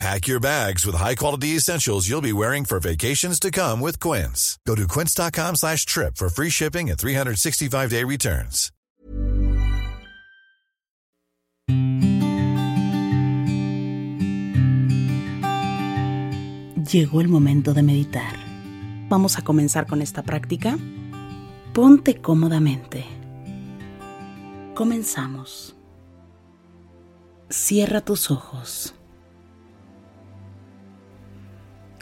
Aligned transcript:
Pack 0.00 0.26
your 0.26 0.40
bags 0.40 0.84
with 0.84 0.96
high-quality 0.96 1.56
essentials 1.56 2.08
you'll 2.08 2.20
be 2.20 2.32
wearing 2.32 2.64
for 2.64 2.80
vacations 2.80 3.38
to 3.40 3.50
come 3.50 3.80
with 3.80 4.00
Quince. 4.00 4.58
Go 4.66 4.74
to 4.74 4.86
quince.com 4.88 5.56
slash 5.56 5.86
trip 5.86 6.16
for 6.16 6.28
free 6.28 6.50
shipping 6.50 6.90
and 6.90 6.98
365-day 6.98 8.04
returns. 8.04 8.70
Llegó 16.90 17.20
el 17.20 17.28
momento 17.28 17.72
de 17.72 17.82
meditar. 17.82 18.36
Vamos 19.08 19.38
a 19.38 19.42
comenzar 19.42 19.86
con 19.86 20.02
esta 20.02 20.22
práctica. 20.22 20.76
Ponte 21.72 22.20
cómodamente. 22.20 23.04
Comenzamos. 24.74 25.74
Cierra 27.48 28.00
tus 28.00 28.30
ojos. 28.30 28.94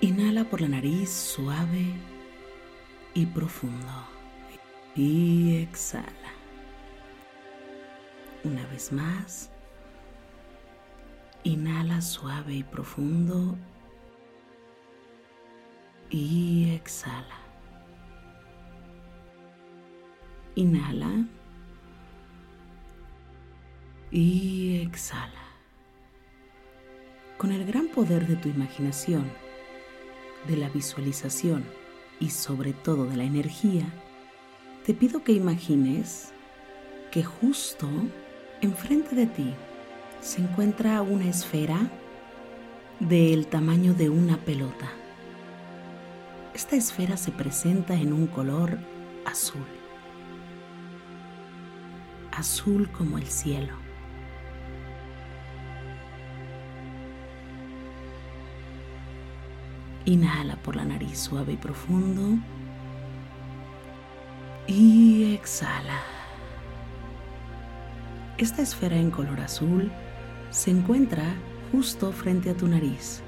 Inhala 0.00 0.44
por 0.44 0.60
la 0.60 0.68
nariz 0.68 1.10
suave 1.10 1.92
y 3.14 3.26
profundo. 3.26 4.06
Y 4.94 5.56
exhala. 5.56 6.32
Una 8.44 8.64
vez 8.68 8.92
más. 8.92 9.50
Inhala 11.42 12.00
suave 12.00 12.54
y 12.54 12.62
profundo. 12.62 13.56
Y 16.10 16.70
exhala. 16.70 17.40
Inhala. 20.54 21.26
Y 24.12 24.80
exhala. 24.80 25.42
Con 27.36 27.50
el 27.50 27.66
gran 27.66 27.88
poder 27.88 28.28
de 28.28 28.36
tu 28.36 28.48
imaginación, 28.48 29.47
de 30.46 30.56
la 30.56 30.68
visualización 30.68 31.64
y 32.20 32.30
sobre 32.30 32.72
todo 32.72 33.06
de 33.06 33.16
la 33.16 33.24
energía, 33.24 33.84
te 34.84 34.94
pido 34.94 35.22
que 35.22 35.32
imagines 35.32 36.32
que 37.10 37.22
justo 37.22 37.88
enfrente 38.60 39.14
de 39.14 39.26
ti 39.26 39.54
se 40.20 40.40
encuentra 40.40 41.02
una 41.02 41.28
esfera 41.28 41.90
del 43.00 43.46
tamaño 43.46 43.94
de 43.94 44.10
una 44.10 44.36
pelota. 44.38 44.90
Esta 46.54 46.76
esfera 46.76 47.16
se 47.16 47.30
presenta 47.30 47.94
en 47.94 48.12
un 48.12 48.26
color 48.26 48.78
azul, 49.24 49.66
azul 52.32 52.90
como 52.90 53.18
el 53.18 53.26
cielo. 53.26 53.87
Inhala 60.08 60.56
por 60.62 60.74
la 60.74 60.86
nariz 60.86 61.18
suave 61.18 61.52
y 61.52 61.56
profundo. 61.58 62.38
Y 64.66 65.34
exhala. 65.34 66.00
Esta 68.38 68.62
esfera 68.62 68.96
en 68.96 69.10
color 69.10 69.38
azul 69.38 69.92
se 70.48 70.70
encuentra 70.70 71.34
justo 71.72 72.10
frente 72.10 72.48
a 72.48 72.56
tu 72.56 72.66
nariz. 72.66 73.20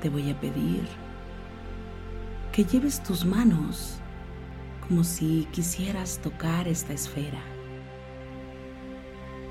Te 0.00 0.10
voy 0.10 0.30
a 0.30 0.40
pedir 0.40 0.86
que 2.52 2.62
lleves 2.62 3.02
tus 3.02 3.24
manos 3.24 3.98
como 4.86 5.02
si 5.02 5.48
quisieras 5.50 6.20
tocar 6.22 6.68
esta 6.68 6.92
esfera. 6.92 7.40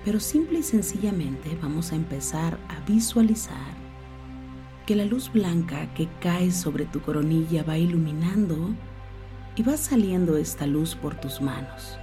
Pero 0.06 0.22
simple 0.22 0.59
y 0.59 0.64
sencillamente 0.64 1.58
vamos 1.62 1.92
a 1.92 1.96
empezar 1.96 2.58
a 2.70 2.80
visualizar 2.86 3.75
que 4.85 4.96
la 4.96 5.06
luz 5.06 5.31
blanca 5.34 5.91
que 5.96 6.07
cae 6.22 6.51
sobre 6.51 6.85
tu 6.85 7.01
coronilla 7.01 7.63
va 7.63 7.78
iluminando 7.78 8.69
y 9.56 9.63
va 9.63 9.78
saliendo 9.78 10.38
esta 10.38 10.68
luz 10.68 10.96
por 10.96 11.16
tus 11.16 11.41
manos. 11.41 11.97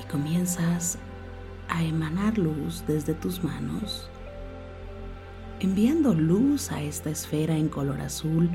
Y 0.00 0.06
comienzas 0.08 0.98
a 1.68 1.82
emanar 1.82 2.38
luz 2.38 2.84
desde 2.86 3.14
tus 3.14 3.42
manos, 3.42 4.08
enviando 5.58 6.14
luz 6.14 6.70
a 6.70 6.80
esta 6.82 7.10
esfera 7.10 7.56
en 7.56 7.68
color 7.68 8.00
azul. 8.00 8.48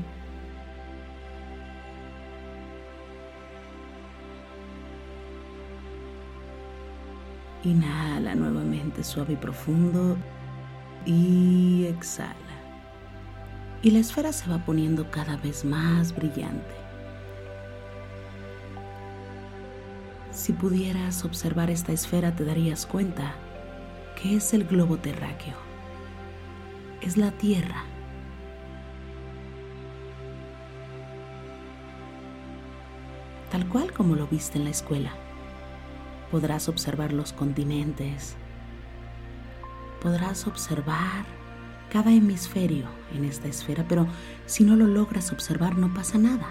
Inhala 7.62 8.34
nuevamente 8.34 9.04
suave 9.04 9.34
y 9.34 9.36
profundo 9.36 10.16
y 11.06 11.86
exhala. 11.86 12.34
Y 13.82 13.90
la 13.92 14.00
esfera 14.00 14.32
se 14.32 14.50
va 14.50 14.58
poniendo 14.58 15.10
cada 15.10 15.36
vez 15.36 15.64
más 15.64 16.14
brillante. 16.14 16.74
Si 20.32 20.52
pudieras 20.52 21.24
observar 21.24 21.70
esta 21.70 21.92
esfera 21.92 22.34
te 22.34 22.44
darías 22.44 22.86
cuenta 22.86 23.34
que 24.20 24.36
es 24.36 24.52
el 24.54 24.64
globo 24.64 24.98
terráqueo. 24.98 25.56
Es 27.00 27.16
la 27.16 27.30
Tierra. 27.32 27.84
Tal 33.50 33.66
cual 33.68 33.92
como 33.92 34.14
lo 34.14 34.26
viste 34.26 34.58
en 34.58 34.64
la 34.64 34.70
escuela. 34.70 35.12
podrás 36.30 36.68
observar 36.68 37.12
los 37.12 37.32
continentes, 37.32 38.36
podrás 40.00 40.46
observar 40.46 41.24
cada 41.90 42.12
hemisferio 42.12 42.86
en 43.14 43.24
esta 43.24 43.48
esfera, 43.48 43.84
pero 43.88 44.06
si 44.46 44.64
no 44.64 44.76
lo 44.76 44.86
logras 44.86 45.32
observar 45.32 45.76
no 45.76 45.92
pasa 45.92 46.18
nada. 46.18 46.48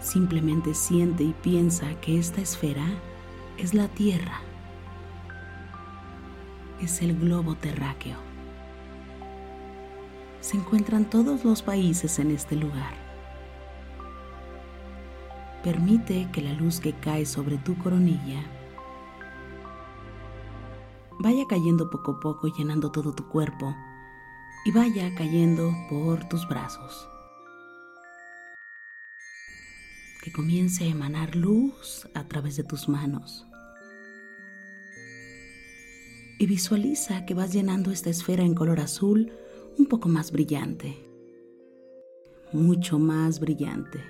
Simplemente 0.00 0.74
siente 0.74 1.22
y 1.22 1.32
piensa 1.32 1.94
que 2.00 2.18
esta 2.18 2.40
esfera 2.40 2.84
es 3.56 3.74
la 3.74 3.88
Tierra, 3.88 4.40
es 6.80 7.00
el 7.02 7.18
globo 7.18 7.54
terráqueo. 7.54 8.18
Se 10.40 10.56
encuentran 10.56 11.04
todos 11.04 11.44
los 11.44 11.62
países 11.62 12.18
en 12.18 12.32
este 12.32 12.56
lugar. 12.56 12.94
Permite 15.62 16.28
que 16.32 16.42
la 16.42 16.52
luz 16.54 16.80
que 16.80 16.92
cae 16.92 17.24
sobre 17.24 17.56
tu 17.58 17.78
coronilla 17.78 18.42
vaya 21.22 21.46
cayendo 21.46 21.88
poco 21.88 22.12
a 22.12 22.20
poco 22.20 22.48
llenando 22.48 22.90
todo 22.90 23.14
tu 23.14 23.28
cuerpo 23.28 23.76
y 24.64 24.72
vaya 24.72 25.14
cayendo 25.14 25.72
por 25.88 26.28
tus 26.28 26.48
brazos. 26.48 27.08
Que 30.20 30.32
comience 30.32 30.84
a 30.84 30.88
emanar 30.88 31.36
luz 31.36 32.08
a 32.14 32.26
través 32.26 32.56
de 32.56 32.64
tus 32.64 32.88
manos. 32.88 33.46
Y 36.38 36.46
visualiza 36.46 37.24
que 37.24 37.34
vas 37.34 37.52
llenando 37.52 37.92
esta 37.92 38.10
esfera 38.10 38.42
en 38.42 38.54
color 38.54 38.80
azul 38.80 39.32
un 39.78 39.86
poco 39.86 40.08
más 40.08 40.32
brillante, 40.32 41.08
mucho 42.52 42.98
más 42.98 43.38
brillante. 43.38 44.00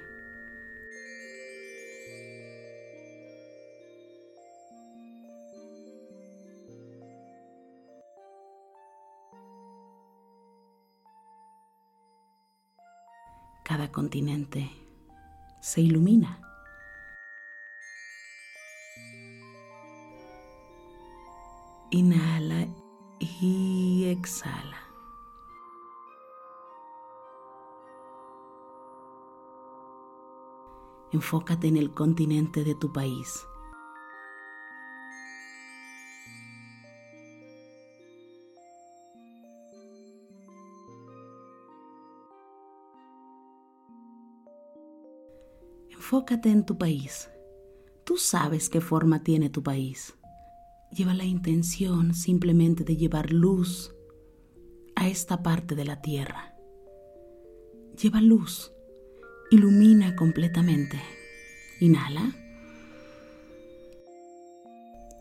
Continente 13.93 14.71
se 15.61 15.81
ilumina. 15.83 16.41
Inhala 21.91 22.67
y 23.21 24.07
exhala. 24.09 24.79
Enfócate 31.13 31.69
en 31.69 31.77
el 31.77 31.93
continente 31.93 32.65
de 32.65 32.75
tu 32.75 32.93
país. 32.93 33.47
Enfócate 46.03 46.51
en 46.51 46.67
tu 46.67 46.79
país. 46.79 47.31
Tú 48.05 48.17
sabes 48.17 48.69
qué 48.69 48.81
forma 48.81 49.23
tiene 49.23 49.51
tu 49.51 49.63
país. 49.63 50.15
Lleva 50.91 51.15
la 51.15 51.25
intención 51.25 52.13
simplemente 52.13 52.83
de 52.83 52.97
llevar 52.97 53.33
luz 53.33 53.95
a 54.97 55.09
esta 55.09 55.45
parte 55.45 55.77
de 55.77 55.85
la 55.85 56.03
tierra. 56.03 56.57
Lleva 58.03 58.21
luz. 58.21 58.73
Ilumina 59.53 60.17
completamente. 60.17 61.01
Inhala. 61.79 62.35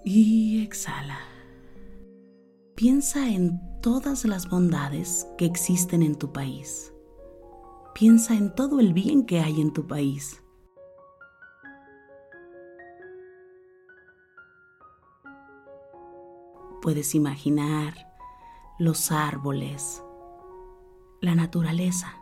Y 0.03 0.63
exhala. 0.63 1.19
Piensa 2.73 3.29
en 3.29 3.61
todas 3.83 4.25
las 4.25 4.49
bondades 4.49 5.27
que 5.37 5.45
existen 5.45 6.01
en 6.01 6.15
tu 6.15 6.33
país. 6.33 6.91
Piensa 7.93 8.33
en 8.33 8.55
todo 8.55 8.79
el 8.79 8.93
bien 8.93 9.27
que 9.27 9.41
hay 9.41 9.61
en 9.61 9.73
tu 9.73 9.85
país. 9.85 10.41
Puedes 16.81 17.13
imaginar 17.13 17.93
los 18.79 19.11
árboles, 19.11 20.03
la 21.19 21.35
naturaleza. 21.35 22.15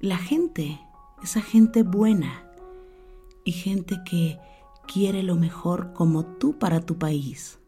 La 0.00 0.16
gente, 0.16 0.80
esa 1.22 1.40
gente 1.40 1.84
buena 1.84 2.50
y 3.44 3.52
gente 3.52 4.02
que 4.04 4.40
quiere 4.92 5.22
lo 5.22 5.36
mejor 5.36 5.92
como 5.92 6.24
tú 6.24 6.58
para 6.58 6.80
tu 6.80 6.98
país. 6.98 7.60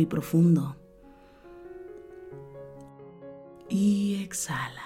Y 0.00 0.06
profundo. 0.06 0.76
Y 3.68 4.22
exhala. 4.22 4.82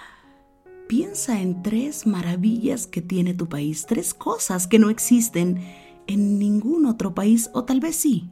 Piensa 0.88 1.40
en 1.40 1.62
tres 1.62 2.06
maravillas 2.06 2.86
que 2.86 3.02
tiene 3.02 3.34
tu 3.34 3.48
país, 3.48 3.86
tres 3.86 4.14
cosas 4.14 4.68
que 4.68 4.78
no 4.78 4.88
existen 4.90 5.60
en 6.06 6.38
ningún 6.38 6.86
otro 6.86 7.14
país, 7.14 7.50
o 7.54 7.64
tal 7.64 7.80
vez 7.80 7.96
sí, 7.96 8.30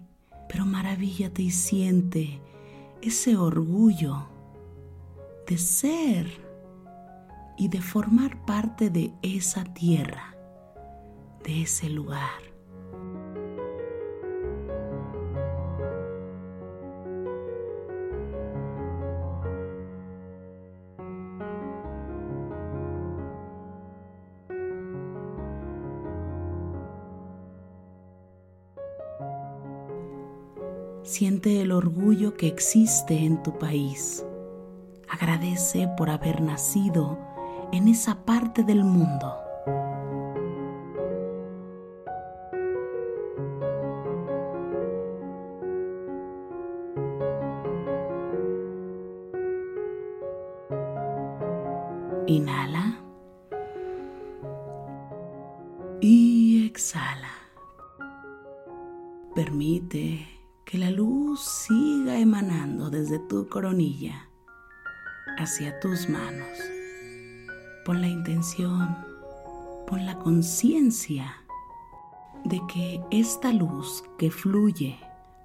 pero 0.49 0.65
maravíllate 0.65 1.43
y 1.43 1.51
siente 1.51 2.41
ese 3.03 3.37
orgullo 3.37 4.29
de 5.49 5.59
ser 5.59 6.29
y 7.59 7.69
de 7.69 7.83
formar 7.83 8.45
parte 8.47 8.89
de 8.89 9.13
esa 9.23 9.65
tierra, 9.65 10.37
de 11.43 11.63
ese 11.63 11.91
lugar. 11.91 12.54
Siente 31.05 31.61
el 31.61 31.71
orgullo 31.71 32.33
que 32.35 32.47
existe 32.47 33.19
en 33.19 33.43
tu 33.43 33.59
país. 33.59 34.25
Agradece 35.07 35.87
por 35.99 36.09
haber 36.09 36.41
nacido 36.41 37.19
en 37.73 37.89
esa 37.89 38.25
parte 38.25 38.63
del 38.63 38.85
mundo. 38.85 39.44
Coronilla 63.65 64.29
hacia 65.39 65.81
tus 65.81 66.07
manos. 66.11 66.59
Pon 67.87 68.03
la 68.03 68.09
intención, 68.09 68.95
pon 69.87 70.05
la 70.05 70.19
conciencia 70.19 71.35
de 72.45 72.61
que 72.69 73.01
esta 73.11 73.55
luz 73.55 74.05
que 74.19 74.31
fluye 74.31 75.01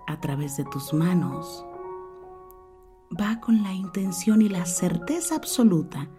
a 0.06 0.20
través 0.20 0.58
de 0.58 0.66
tus 0.66 0.94
manos 0.94 1.64
va 3.18 3.40
con 3.40 3.64
la 3.64 3.72
intención 3.72 4.42
y 4.42 4.50
la 4.50 4.66
certeza 4.66 5.36
absoluta 5.36 6.10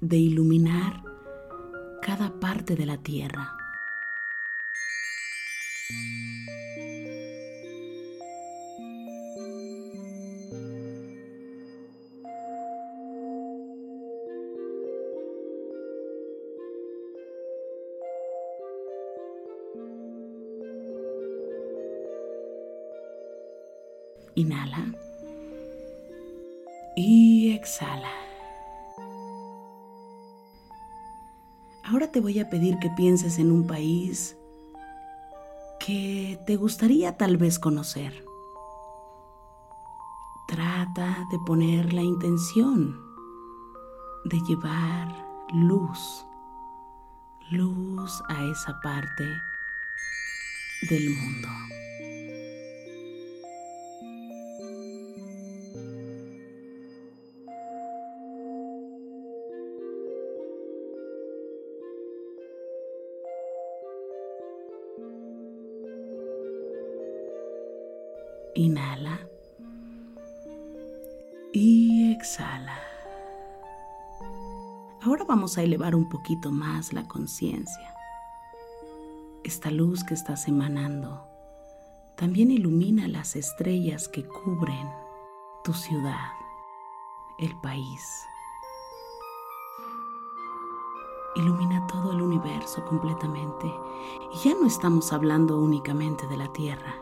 de 0.00 0.16
iluminar 0.16 1.04
cada 2.00 2.40
parte 2.40 2.76
de 2.76 2.86
la 2.86 2.96
tierra. 2.96 3.58
Inhala 24.40 24.86
y 26.96 27.52
exhala. 27.52 28.10
Ahora 31.84 32.10
te 32.10 32.20
voy 32.20 32.38
a 32.38 32.48
pedir 32.48 32.78
que 32.78 32.88
pienses 32.90 33.38
en 33.38 33.52
un 33.52 33.66
país 33.66 34.38
que 35.78 36.40
te 36.46 36.56
gustaría 36.56 37.18
tal 37.18 37.36
vez 37.36 37.58
conocer. 37.58 38.24
Trata 40.48 41.26
de 41.30 41.38
poner 41.46 41.92
la 41.92 42.02
intención 42.02 42.98
de 44.24 44.40
llevar 44.48 45.08
luz, 45.52 46.24
luz 47.50 48.22
a 48.28 48.44
esa 48.44 48.80
parte 48.80 49.24
del 50.88 51.10
mundo. 51.10 51.48
Inhala 68.60 69.18
y 71.50 72.12
exhala. 72.12 72.78
Ahora 75.00 75.24
vamos 75.24 75.56
a 75.56 75.62
elevar 75.62 75.94
un 75.94 76.10
poquito 76.10 76.52
más 76.52 76.92
la 76.92 77.08
conciencia. 77.08 77.94
Esta 79.44 79.70
luz 79.70 80.04
que 80.04 80.12
estás 80.12 80.46
emanando 80.46 81.26
también 82.16 82.50
ilumina 82.50 83.08
las 83.08 83.34
estrellas 83.34 84.08
que 84.08 84.28
cubren 84.28 84.90
tu 85.64 85.72
ciudad, 85.72 86.28
el 87.38 87.58
país. 87.62 88.26
Ilumina 91.36 91.86
todo 91.86 92.12
el 92.12 92.20
universo 92.20 92.84
completamente. 92.84 93.72
Y 94.34 94.46
ya 94.46 94.54
no 94.54 94.66
estamos 94.66 95.14
hablando 95.14 95.58
únicamente 95.58 96.26
de 96.26 96.36
la 96.36 96.52
Tierra 96.52 96.99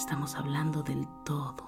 Estamos 0.00 0.34
hablando 0.34 0.82
del 0.82 1.06
todo. 1.26 1.62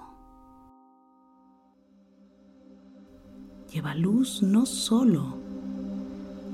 Lleva 3.71 3.93
luz 3.93 4.41
no 4.41 4.65
solo 4.65 5.37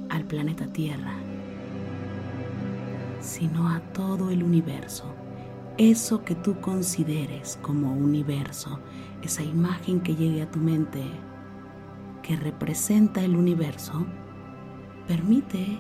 al 0.10 0.26
planeta 0.26 0.68
Tierra, 0.74 1.14
sino 3.22 3.70
a 3.70 3.80
todo 3.94 4.30
el 4.30 4.44
universo. 4.44 5.06
Eso 5.78 6.26
que 6.26 6.36
tú 6.36 6.60
consideres 6.60 7.58
como 7.62 7.94
universo, 7.94 8.82
esa 9.22 9.44
imagen 9.44 10.02
que 10.02 10.18
llegue 10.18 10.42
a 10.42 10.52
tu 10.52 10.60
mente 10.60 11.02
que 12.22 12.36
representa 12.36 13.24
el 13.24 13.38
universo, 13.38 14.06
permite 15.08 15.80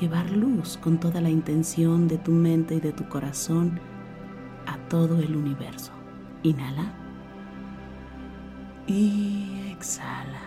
llevar 0.00 0.30
luz 0.30 0.78
con 0.78 0.98
toda 0.98 1.20
la 1.20 1.28
intención 1.28 2.08
de 2.08 2.16
tu 2.16 2.30
mente 2.30 2.76
y 2.76 2.80
de 2.80 2.92
tu 2.94 3.06
corazón 3.10 3.91
a 4.66 4.76
todo 4.88 5.18
el 5.20 5.36
universo. 5.36 5.92
Inhala 6.42 6.92
y 8.86 9.70
exhala. 9.70 10.40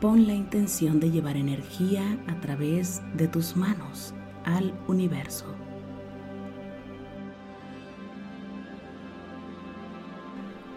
Pon 0.00 0.26
la 0.26 0.34
intención 0.34 1.00
de 1.00 1.10
llevar 1.10 1.36
energía 1.36 2.02
a 2.28 2.40
través 2.40 3.00
de 3.14 3.28
tus 3.28 3.56
manos 3.56 4.14
al 4.44 4.74
universo. 4.86 5.46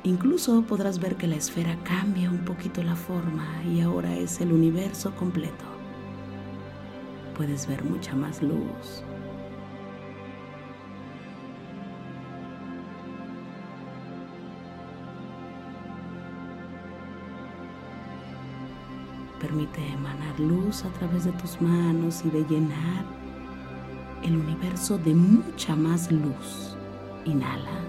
Incluso 0.03 0.61
podrás 0.61 0.99
ver 0.99 1.17
que 1.17 1.27
la 1.27 1.35
esfera 1.35 1.77
cambia 1.83 2.31
un 2.31 2.45
poquito 2.45 2.81
la 2.81 2.95
forma 2.95 3.61
y 3.65 3.81
ahora 3.81 4.15
es 4.15 4.39
el 4.39 4.53
universo 4.53 5.13
completo. 5.15 5.65
Puedes 7.35 7.67
ver 7.67 7.83
mucha 7.83 8.15
más 8.15 8.41
luz, 8.41 9.03
Permite 19.39 19.87
emanar 19.87 20.39
luz 20.39 20.83
a 20.83 20.89
través 20.89 21.25
de 21.25 21.31
tus 21.33 21.61
manos 21.61 22.23
y 22.25 22.29
de 22.29 22.43
llenar 22.45 23.05
el 24.23 24.35
universo 24.35 24.97
de 24.97 25.13
mucha 25.13 25.75
más 25.75 26.11
luz. 26.11 26.75
Inhala 27.25 27.81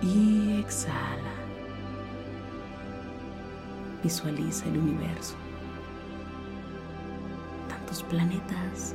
y 0.00 0.60
exhala. 0.60 1.34
Visualiza 4.02 4.66
el 4.68 4.78
universo. 4.78 5.34
Tantos 7.68 8.02
planetas, 8.04 8.94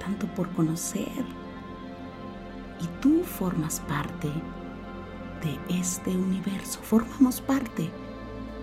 tanto 0.00 0.26
por 0.28 0.50
conocer. 0.50 1.24
Y 2.80 2.86
tú 3.00 3.22
formas 3.22 3.78
parte 3.80 4.28
de 5.42 5.78
este 5.78 6.10
universo, 6.10 6.80
formamos 6.82 7.40
parte 7.40 7.90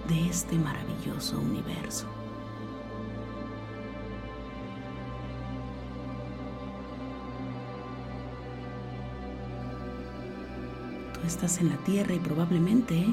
de 0.08 0.28
este 0.28 0.58
maravilloso 0.58 1.40
universo. 1.40 2.08
Tú 11.14 11.28
estás 11.28 11.60
en 11.60 11.70
la 11.70 11.78
Tierra 11.78 12.14
y 12.14 12.20
probablemente 12.20 13.06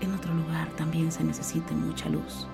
en 0.00 0.14
otro 0.14 0.32
lugar 0.34 0.68
también 0.76 1.10
se 1.12 1.24
necesite 1.24 1.74
mucha 1.74 2.08
luz. 2.08 2.46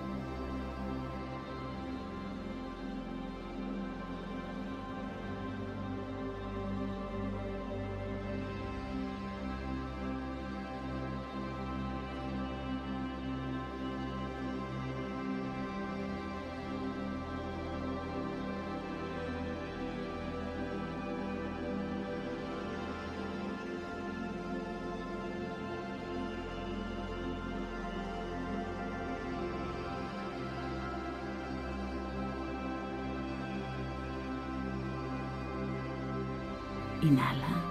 Inhala. 37.06 37.62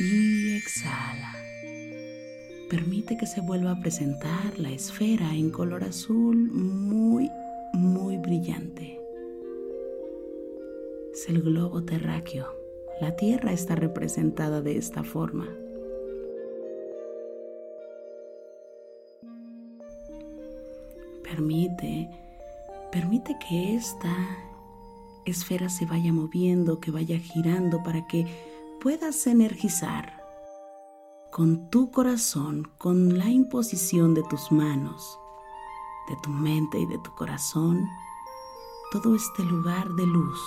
Y 0.00 0.56
exhala. 0.56 1.32
Permite 2.68 3.16
que 3.16 3.26
se 3.26 3.40
vuelva 3.40 3.70
a 3.70 3.80
presentar 3.80 4.58
la 4.58 4.70
esfera 4.70 5.32
en 5.32 5.50
color 5.50 5.84
azul 5.84 6.36
muy, 6.36 7.30
muy 7.72 8.16
brillante. 8.16 9.00
Es 11.12 11.28
el 11.28 11.40
globo 11.42 11.84
terráqueo. 11.84 12.48
La 13.00 13.14
Tierra 13.14 13.52
está 13.52 13.76
representada 13.76 14.60
de 14.60 14.76
esta 14.76 15.04
forma. 15.04 15.48
Permite, 21.22 22.10
permite 22.90 23.36
que 23.48 23.76
esta 23.76 24.53
esfera 25.26 25.68
se 25.68 25.86
vaya 25.86 26.12
moviendo, 26.12 26.80
que 26.80 26.90
vaya 26.90 27.18
girando 27.18 27.82
para 27.82 28.06
que 28.06 28.26
puedas 28.80 29.26
energizar 29.26 30.22
con 31.30 31.68
tu 31.70 31.90
corazón, 31.90 32.70
con 32.78 33.18
la 33.18 33.28
imposición 33.28 34.14
de 34.14 34.22
tus 34.22 34.52
manos, 34.52 35.18
de 36.08 36.16
tu 36.22 36.30
mente 36.30 36.78
y 36.78 36.86
de 36.86 36.98
tu 36.98 37.12
corazón, 37.14 37.88
todo 38.92 39.16
este 39.16 39.42
lugar 39.42 39.88
de 39.94 40.06
luz. 40.06 40.40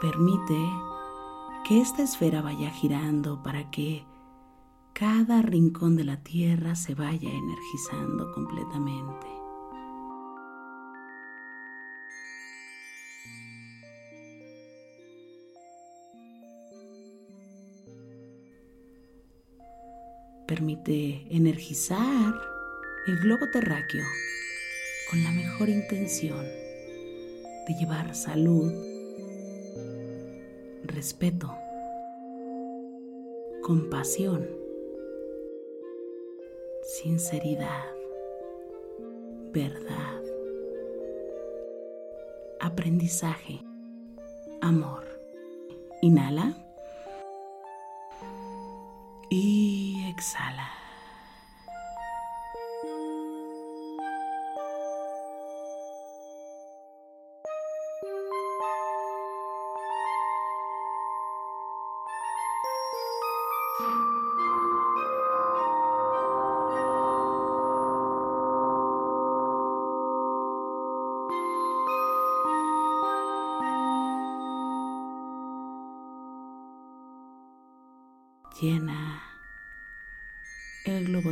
Permite 0.00 0.72
que 1.64 1.80
esta 1.82 2.02
esfera 2.02 2.40
vaya 2.40 2.70
girando 2.70 3.42
para 3.42 3.70
que 3.70 4.06
cada 5.00 5.40
rincón 5.40 5.96
de 5.96 6.04
la 6.04 6.22
tierra 6.22 6.74
se 6.74 6.94
vaya 6.94 7.30
energizando 7.30 8.30
completamente. 8.32 9.26
Permite 20.46 21.26
energizar 21.34 22.34
el 23.06 23.20
globo 23.20 23.46
terráqueo 23.54 24.04
con 25.10 25.24
la 25.24 25.30
mejor 25.30 25.70
intención 25.70 26.44
de 26.44 27.74
llevar 27.80 28.14
salud, 28.14 28.70
respeto, 30.84 31.50
compasión, 33.62 34.60
sinceridad, 36.90 37.84
verdad, 39.52 40.20
aprendizaje, 42.58 43.60
amor. 44.60 45.04
Inhala 46.02 46.54
y 49.30 50.04
exhala. 50.08 50.79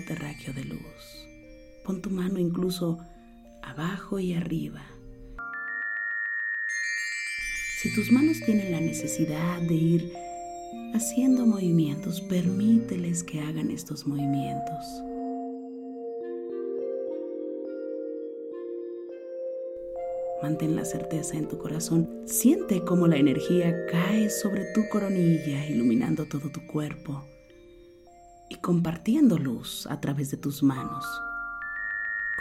Terráqueo 0.04 0.52
de 0.52 0.64
luz. 0.64 1.28
Pon 1.84 2.02
tu 2.02 2.10
mano 2.10 2.38
incluso 2.38 2.98
abajo 3.62 4.18
y 4.18 4.34
arriba. 4.34 4.82
Si 7.80 7.94
tus 7.94 8.10
manos 8.10 8.40
tienen 8.44 8.72
la 8.72 8.80
necesidad 8.80 9.60
de 9.62 9.74
ir 9.74 10.12
haciendo 10.94 11.46
movimientos, 11.46 12.20
permíteles 12.20 13.22
que 13.22 13.40
hagan 13.40 13.70
estos 13.70 14.06
movimientos. 14.06 14.84
Mantén 20.42 20.76
la 20.76 20.84
certeza 20.84 21.36
en 21.36 21.48
tu 21.48 21.58
corazón. 21.58 22.08
Siente 22.26 22.84
cómo 22.84 23.06
la 23.06 23.16
energía 23.16 23.86
cae 23.86 24.30
sobre 24.30 24.64
tu 24.72 24.88
coronilla, 24.88 25.66
iluminando 25.66 26.26
todo 26.26 26.50
tu 26.50 26.66
cuerpo 26.66 27.24
y 28.48 28.56
compartiendo 28.56 29.38
luz 29.38 29.86
a 29.88 30.00
través 30.00 30.30
de 30.30 30.36
tus 30.36 30.62
manos. 30.62 31.04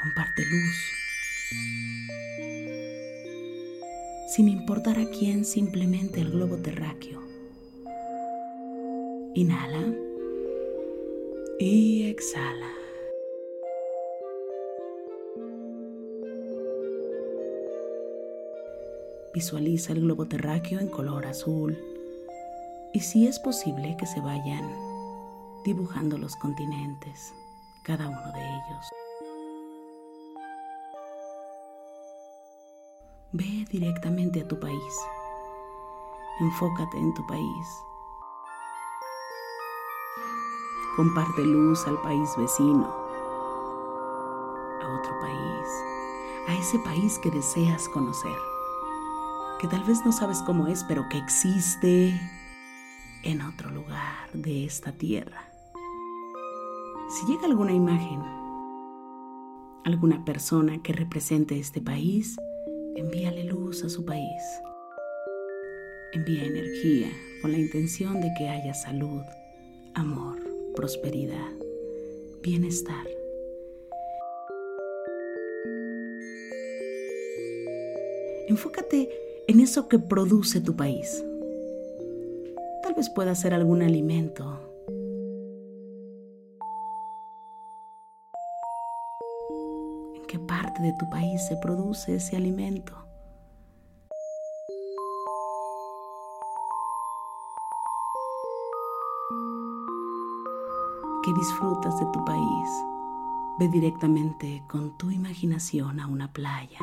Comparte 0.02 0.46
luz. 0.46 0.76
Sin 4.28 4.50
importar 4.50 5.00
a 5.00 5.10
quién, 5.10 5.46
simplemente 5.46 6.22
el 6.22 6.32
globo 6.32 6.58
terráqueo. 6.58 7.22
Inhala 9.34 9.94
y 11.60 12.10
exhala. 12.10 12.74
Visualiza 19.34 19.94
el 19.94 20.02
globo 20.02 20.28
terráqueo 20.28 20.80
en 20.80 20.88
color 20.88 21.26
azul 21.28 21.78
y 22.94 23.02
si 23.02 23.28
es 23.28 23.38
posible 23.38 23.96
que 24.00 24.08
se 24.08 24.20
vayan 24.20 24.97
dibujando 25.68 26.18
los 26.18 26.34
continentes, 26.38 27.36
cada 27.84 28.08
uno 28.08 28.32
de 28.32 28.40
ellos. 28.40 28.86
Ve 33.34 33.66
directamente 33.70 34.40
a 34.40 34.48
tu 34.48 34.58
país. 34.58 34.96
Enfócate 36.40 36.98
en 36.98 37.14
tu 37.14 37.28
país. 37.28 37.68
Comparte 40.96 41.42
luz 41.42 41.86
al 41.86 42.02
país 42.02 42.30
vecino, 42.38 42.88
a 44.82 45.00
otro 45.00 45.20
país, 45.20 45.68
a 46.48 46.54
ese 46.54 46.80
país 46.80 47.20
que 47.20 47.30
deseas 47.30 47.90
conocer 47.90 48.38
que 49.60 49.68
tal 49.68 49.84
vez 49.84 50.06
no 50.06 50.12
sabes 50.12 50.44
cómo 50.44 50.68
es, 50.68 50.84
pero 50.84 51.10
que 51.10 51.18
existe 51.18 52.14
en 53.24 53.42
otro 53.42 53.72
lugar 53.72 54.32
de 54.34 54.66
esta 54.66 54.92
tierra. 54.92 55.47
Si 57.18 57.26
llega 57.26 57.48
alguna 57.48 57.74
imagen, 57.74 58.22
alguna 59.86 60.24
persona 60.24 60.84
que 60.84 60.94
represente 60.94 61.58
este 61.58 61.82
país, 61.82 62.36
envíale 62.96 63.44
luz 63.44 63.84
a 63.84 63.90
su 63.90 64.06
país. 64.06 64.44
Envía 66.14 66.44
energía 66.44 67.10
con 67.42 67.54
la 67.54 67.58
intención 67.58 68.22
de 68.22 68.32
que 68.38 68.50
haya 68.50 68.76
salud, 68.76 69.24
amor, 69.96 70.38
prosperidad, 70.76 71.50
bienestar. 72.44 73.08
Enfócate 78.48 79.10
en 79.48 79.60
eso 79.60 79.88
que 79.88 79.98
produce 79.98 80.62
tu 80.62 80.76
país. 80.76 81.26
Tal 82.84 82.94
vez 82.94 83.10
pueda 83.10 83.34
ser 83.34 83.56
algún 83.56 83.82
alimento. 83.82 84.77
De 90.82 90.94
tu 90.94 91.10
país 91.10 91.42
se 91.48 91.56
produce 91.58 92.16
ese 92.16 92.38
alimento? 92.38 92.94
¿Qué 101.24 101.34
disfrutas 101.34 102.00
de 102.00 102.06
tu 102.14 102.24
país? 102.26 102.70
Ve 103.60 103.68
directamente 103.68 104.64
con 104.68 104.98
tu 104.98 105.12
imaginación 105.12 106.00
a 106.00 106.08
una 106.08 106.32
playa. 106.32 106.80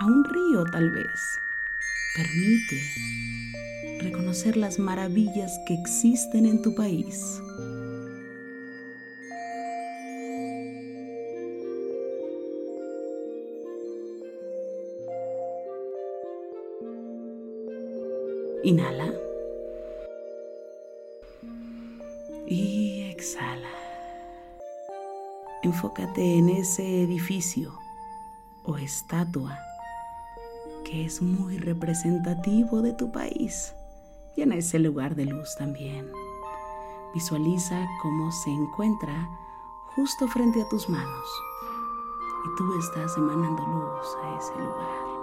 a 0.00 0.06
un 0.06 0.24
río 0.24 0.64
tal 0.72 0.90
vez. 0.90 1.38
Permite 2.16 2.80
reconocer 4.02 4.56
las 4.56 4.78
maravillas 4.78 5.60
que 5.66 5.74
existen 5.74 6.46
en 6.46 6.62
tu 6.62 6.74
país. 6.74 7.42
Inhala. 18.70 19.12
Y 22.46 23.02
exhala. 23.10 23.68
Enfócate 25.64 26.38
en 26.38 26.50
ese 26.50 27.02
edificio 27.02 27.76
o 28.62 28.76
estatua 28.76 29.58
que 30.84 31.04
es 31.04 31.20
muy 31.20 31.58
representativo 31.58 32.80
de 32.80 32.92
tu 32.92 33.10
país. 33.10 33.74
Llena 34.36 34.54
ese 34.54 34.78
lugar 34.78 35.16
de 35.16 35.24
luz 35.24 35.56
también. 35.56 36.08
Visualiza 37.12 37.88
cómo 38.00 38.30
se 38.30 38.50
encuentra 38.50 39.28
justo 39.96 40.28
frente 40.28 40.62
a 40.62 40.68
tus 40.68 40.88
manos 40.88 41.28
y 42.46 42.56
tú 42.56 42.78
estás 42.78 43.16
emanando 43.16 43.66
luz 43.66 44.16
a 44.22 44.38
ese 44.38 44.54
lugar. 44.54 45.19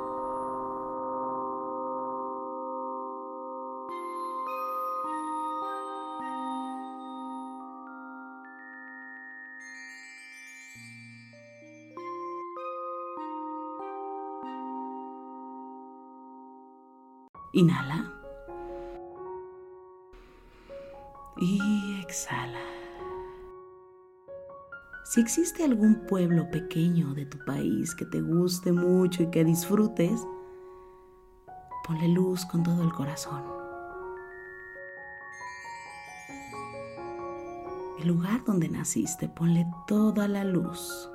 Inhala. 17.58 18.14
Y 21.38 22.00
exhala. 22.04 22.62
Si 25.04 25.20
existe 25.22 25.64
algún 25.64 26.06
pueblo 26.06 26.52
pequeño 26.52 27.16
de 27.16 27.26
tu 27.26 27.44
país 27.46 27.96
que 27.96 28.06
te 28.06 28.22
guste 28.22 28.72
mucho 28.72 29.24
y 29.24 29.32
que 29.32 29.44
disfrutes, 29.44 30.22
ponle 31.84 32.10
luz 32.10 32.46
con 32.46 32.62
todo 32.62 32.84
el 32.84 32.94
corazón. 32.94 33.42
El 38.00 38.08
lugar 38.08 38.44
donde 38.46 38.70
naciste, 38.70 39.30
ponle 39.30 39.66
toda 39.88 40.28
la 40.28 40.44
luz. 40.44 41.10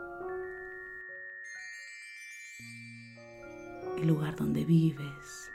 El 3.99 4.09
lugar 4.09 4.35
donde 4.35 4.65
vives, 4.65 5.53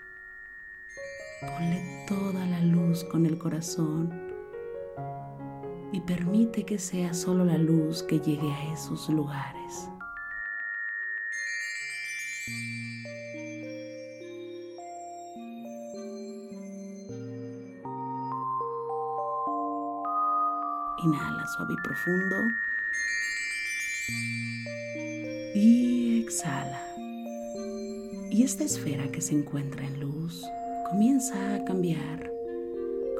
Ponle 1.39 2.05
toda 2.07 2.47
la 2.47 2.59
luz 2.61 3.03
con 3.03 3.27
el 3.27 3.37
corazón 3.37 4.11
y 5.91 6.01
permite 6.01 6.63
que 6.63 6.79
sea 6.79 7.13
solo 7.13 7.45
la 7.45 7.59
luz 7.59 8.01
que 8.01 8.19
llegue 8.19 8.51
a 8.51 8.73
esos 8.73 9.07
lugares. 9.09 9.87
Inhala 21.03 21.45
suave 21.55 21.73
y 21.73 21.87
profundo. 21.87 22.35
Y 25.53 26.23
exhala. 26.23 26.81
Y 28.31 28.41
esta 28.43 28.63
esfera 28.63 29.11
que 29.11 29.21
se 29.21 29.35
encuentra 29.35 29.85
en 29.85 29.99
luz 29.99 30.43
comienza 30.89 31.55
a 31.55 31.65
cambiar 31.65 32.31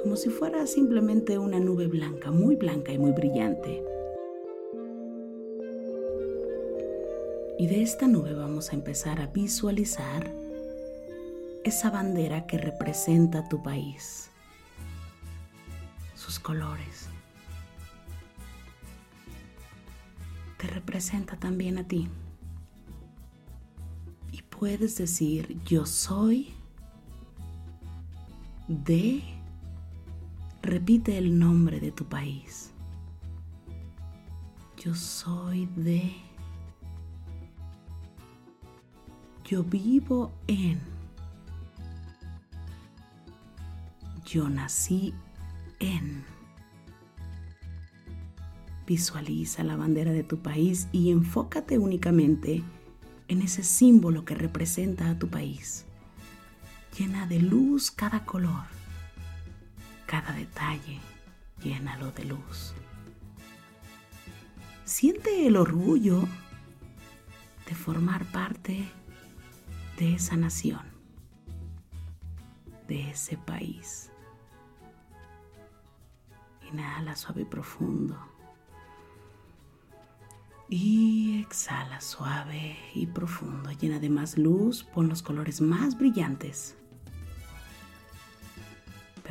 como 0.01 0.15
si 0.15 0.29
fuera 0.29 0.65
simplemente 0.67 1.37
una 1.37 1.59
nube 1.59 1.87
blanca, 1.87 2.31
muy 2.31 2.55
blanca 2.55 2.93
y 2.93 2.97
muy 2.97 3.11
brillante. 3.11 3.83
Y 7.59 7.67
de 7.67 7.81
esta 7.81 8.07
nube 8.07 8.33
vamos 8.33 8.71
a 8.71 8.75
empezar 8.75 9.19
a 9.19 9.27
visualizar 9.27 10.31
esa 11.65 11.89
bandera 11.89 12.45
que 12.47 12.57
representa 12.57 13.49
tu 13.49 13.61
país, 13.61 14.29
sus 16.15 16.39
colores. 16.39 17.09
Te 20.57 20.67
representa 20.67 21.35
también 21.35 21.79
a 21.79 21.87
ti. 21.87 22.07
Y 24.31 24.41
puedes 24.43 24.97
decir, 24.97 25.57
yo 25.65 25.85
soy 25.85 26.56
de 28.67 29.21
Repite 30.67 31.17
el 31.17 31.39
nombre 31.39 31.79
de 31.79 31.93
tu 31.93 32.03
país. 32.03 32.73
Yo 34.75 34.93
soy 34.93 35.65
de... 35.77 36.11
Yo 39.45 39.63
vivo 39.63 40.33
en... 40.47 40.81
Yo 44.25 44.49
nací 44.49 45.13
en... 45.79 46.25
Visualiza 48.85 49.63
la 49.63 49.77
bandera 49.77 50.11
de 50.11 50.23
tu 50.23 50.39
país 50.39 50.89
y 50.91 51.11
enfócate 51.11 51.77
únicamente 51.77 52.61
en 53.29 53.41
ese 53.41 53.63
símbolo 53.63 54.25
que 54.25 54.35
representa 54.35 55.11
a 55.11 55.17
tu 55.17 55.29
país. 55.29 55.86
Llena 56.97 57.27
de 57.27 57.39
luz 57.39 57.91
cada 57.91 58.25
color 58.25 58.77
cada 60.07 60.31
detalle, 60.31 60.99
llénalo 61.61 62.11
de 62.11 62.23
luz. 62.23 62.73
Siente 64.85 65.45
el 65.45 65.57
orgullo 65.57 66.23
de 67.67 67.75
formar 67.75 68.25
parte 68.25 68.89
de 69.99 70.15
esa 70.15 70.37
nación, 70.37 70.81
de 72.87 73.11
ese 73.11 73.37
país. 73.37 74.09
Inhala 76.71 77.15
suave 77.17 77.41
y 77.41 77.45
profundo. 77.45 78.17
Y 80.69 81.41
exhala 81.41 81.99
suave 81.99 82.77
y 82.93 83.07
profundo. 83.07 83.71
Llena 83.71 83.99
de 83.99 84.09
más 84.09 84.37
luz, 84.37 84.85
pon 84.85 85.09
los 85.09 85.21
colores 85.21 85.59
más 85.59 85.97
brillantes 85.97 86.77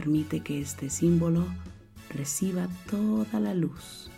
Permite 0.07 0.39
que 0.39 0.61
este 0.61 0.89
símbolo 0.89 1.45
reciba 2.11 2.69
toda 2.89 3.41
la 3.41 3.55
luz. 3.55 4.09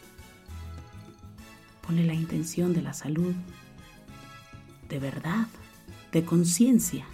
Pone 1.81 2.05
la 2.05 2.13
intención 2.13 2.75
de 2.75 2.83
la 2.83 2.93
salud, 2.93 3.33
de 4.91 4.99
verdad, 4.99 5.47
de 6.13 6.27
conciencia. 6.27 7.07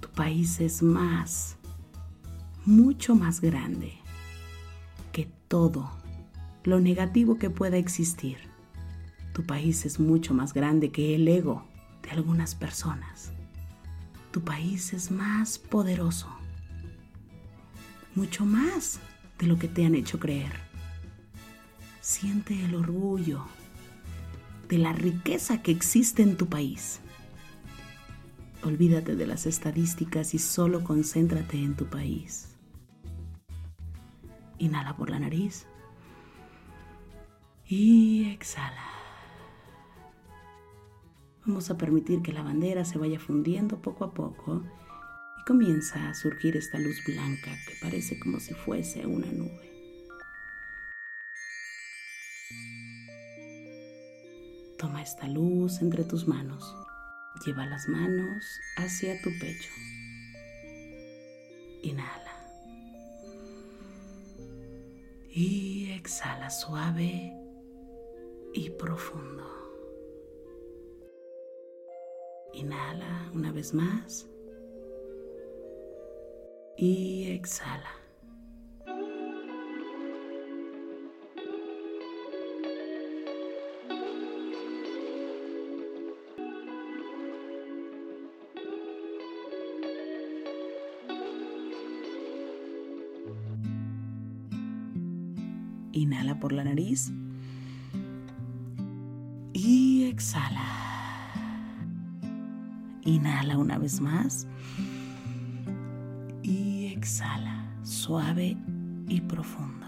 Tu 0.00 0.10
país 0.10 0.60
es 0.60 0.82
más, 0.82 1.56
mucho 2.66 3.14
más 3.14 3.40
grande 3.40 3.94
que 5.10 5.30
todo 5.48 5.90
lo 6.64 6.80
negativo 6.80 7.38
que 7.38 7.48
pueda 7.48 7.78
existir. 7.78 8.36
Tu 9.32 9.42
país 9.42 9.86
es 9.86 9.98
mucho 9.98 10.34
más 10.34 10.52
grande 10.52 10.92
que 10.92 11.14
el 11.14 11.26
ego 11.28 11.64
de 12.02 12.10
algunas 12.10 12.54
personas. 12.54 13.32
Tu 14.32 14.42
país 14.42 14.92
es 14.92 15.10
más 15.10 15.58
poderoso 15.58 16.43
mucho 18.14 18.44
más 18.44 19.00
de 19.38 19.46
lo 19.46 19.58
que 19.58 19.68
te 19.68 19.84
han 19.84 19.94
hecho 19.94 20.18
creer. 20.18 20.52
Siente 22.00 22.64
el 22.64 22.74
orgullo 22.74 23.46
de 24.68 24.78
la 24.78 24.92
riqueza 24.92 25.62
que 25.62 25.72
existe 25.72 26.22
en 26.22 26.36
tu 26.36 26.46
país. 26.46 27.00
Olvídate 28.62 29.14
de 29.14 29.26
las 29.26 29.46
estadísticas 29.46 30.34
y 30.34 30.38
solo 30.38 30.84
concéntrate 30.84 31.58
en 31.58 31.76
tu 31.76 31.86
país. 31.86 32.56
Inhala 34.58 34.96
por 34.96 35.10
la 35.10 35.18
nariz 35.18 35.66
y 37.66 38.30
exhala. 38.30 38.90
Vamos 41.44 41.70
a 41.70 41.76
permitir 41.76 42.22
que 42.22 42.32
la 42.32 42.42
bandera 42.42 42.86
se 42.86 42.98
vaya 42.98 43.20
fundiendo 43.20 43.82
poco 43.82 44.04
a 44.04 44.14
poco 44.14 44.62
comienza 45.46 46.08
a 46.08 46.14
surgir 46.14 46.56
esta 46.56 46.78
luz 46.78 47.04
blanca 47.04 47.50
que 47.66 47.74
parece 47.80 48.18
como 48.18 48.40
si 48.40 48.54
fuese 48.54 49.06
una 49.06 49.26
nube. 49.26 49.70
Toma 54.78 55.02
esta 55.02 55.28
luz 55.28 55.82
entre 55.82 56.04
tus 56.04 56.26
manos. 56.26 56.74
Lleva 57.44 57.66
las 57.66 57.88
manos 57.88 58.44
hacia 58.76 59.20
tu 59.20 59.30
pecho. 59.38 59.70
Inhala. 61.82 62.32
Y 65.28 65.90
exhala 65.90 66.48
suave 66.48 67.32
y 68.54 68.70
profundo. 68.70 69.44
Inhala 72.54 73.30
una 73.34 73.52
vez 73.52 73.74
más 73.74 74.26
y 76.76 77.30
exhala. 77.30 77.90
Inhala 95.92 96.40
por 96.40 96.52
la 96.52 96.64
nariz 96.64 97.12
y 99.52 100.04
exhala. 100.04 100.64
Inhala 103.04 103.58
una 103.58 103.78
vez 103.78 104.00
más 104.00 104.48
exhala 107.04 107.54
suave 107.82 108.56
y 109.08 109.20
profundo. 109.20 109.86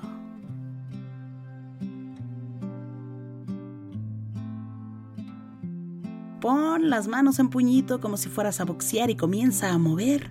Pon 6.42 6.90
las 6.90 7.08
manos 7.08 7.38
en 7.38 7.48
puñito 7.48 8.02
como 8.02 8.18
si 8.18 8.28
fueras 8.28 8.60
a 8.60 8.66
boxear 8.66 9.08
y 9.08 9.16
comienza 9.16 9.72
a 9.72 9.78
mover 9.78 10.28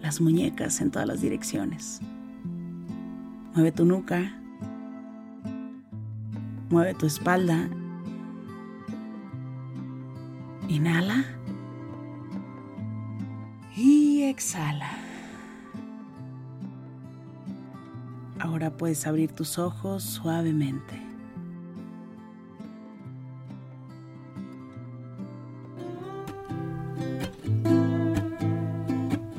las 0.00 0.22
muñecas 0.22 0.80
en 0.80 0.90
todas 0.90 1.06
las 1.06 1.20
direcciones. 1.20 2.00
Mueve 3.54 3.70
tu 3.70 3.84
nuca, 3.84 4.40
mueve 6.70 6.94
tu 6.94 7.04
espalda. 7.04 7.68
Inhala 10.68 11.22
y 13.76 14.22
exhala. 14.22 15.03
Ahora 18.44 18.68
puedes 18.68 19.06
abrir 19.06 19.32
tus 19.32 19.58
ojos 19.58 20.02
suavemente. 20.02 21.00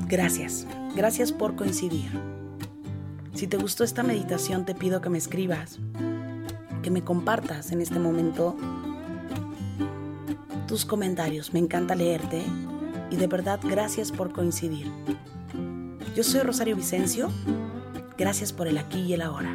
Gracias, 0.08 0.66
gracias 0.96 1.30
por 1.30 1.54
coincidir. 1.54 2.10
Si 3.34 3.46
te 3.46 3.56
gustó 3.56 3.84
esta 3.84 4.02
meditación 4.02 4.64
te 4.64 4.74
pido 4.74 5.00
que 5.00 5.08
me 5.08 5.18
escribas, 5.18 5.78
que 6.82 6.90
me 6.90 7.04
compartas 7.04 7.70
en 7.70 7.80
este 7.80 8.00
momento 8.00 8.56
tus 10.66 10.84
comentarios. 10.84 11.54
Me 11.54 11.60
encanta 11.60 11.94
leerte 11.94 12.42
y 13.12 13.16
de 13.16 13.26
verdad 13.28 13.60
gracias 13.62 14.10
por 14.10 14.32
coincidir. 14.32 14.90
Yo 16.16 16.24
soy 16.24 16.40
Rosario 16.40 16.74
Vicencio 16.74 17.30
Gracias 18.16 18.52
por 18.52 18.66
el 18.66 18.78
aquí 18.78 19.00
y 19.00 19.12
el 19.12 19.22
ahora. 19.22 19.54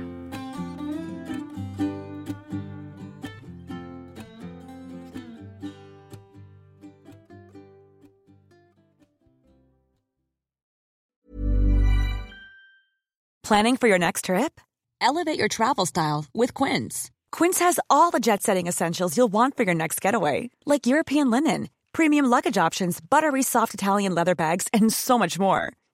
Planning 13.52 13.76
for 13.76 13.90
your 13.90 14.00
next 14.00 14.26
trip? 14.26 14.62
Elevate 15.02 15.38
your 15.38 15.50
travel 15.50 15.86
style 15.86 16.24
with 16.34 16.54
Quince. 16.54 17.12
Quince 17.34 17.60
has 17.60 17.82
all 17.90 18.10
the 18.10 18.22
jet 18.22 18.42
setting 18.42 18.68
essentials 18.68 19.18
you'll 19.18 19.34
want 19.34 19.58
for 19.58 19.64
your 19.64 19.74
next 19.74 20.00
getaway, 20.00 20.50
like 20.66 20.88
European 20.88 21.30
linen, 21.30 21.68
premium 21.92 22.28
luggage 22.28 22.58
options, 22.58 23.02
buttery 23.02 23.44
soft 23.44 23.74
Italian 23.74 24.16
leather 24.16 24.36
bags, 24.36 24.70
and 24.74 24.94
so 24.94 25.20
much 25.20 25.38
more. 25.38 25.74